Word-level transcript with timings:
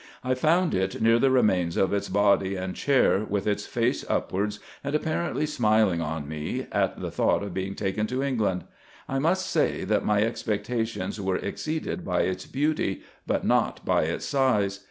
I 0.23 0.33
found 0.33 0.73
it 0.73 0.99
near 0.99 1.19
the 1.19 1.29
remains 1.29 1.77
of 1.77 1.93
its 1.93 2.09
body 2.09 2.55
and 2.55 2.75
chair, 2.75 3.19
with 3.23 3.45
its 3.45 3.67
face 3.67 4.03
upwards, 4.09 4.59
and 4.83 4.95
apparently 4.95 5.45
smiling 5.45 6.01
on 6.01 6.27
me, 6.27 6.65
at 6.71 6.99
the 6.99 7.11
thought 7.11 7.43
of 7.43 7.53
being 7.53 7.75
taken 7.75 8.07
to 8.07 8.23
England. 8.23 8.63
I 9.07 9.19
must 9.19 9.45
say, 9.45 9.83
that 9.83 10.03
my 10.03 10.23
expectations 10.23 11.21
were 11.21 11.37
exceeded 11.37 12.03
by 12.03 12.21
its 12.21 12.47
beauty, 12.47 13.03
but 13.27 13.45
not 13.45 13.85
by 13.85 14.05
its 14.05 14.25
size. 14.25 14.79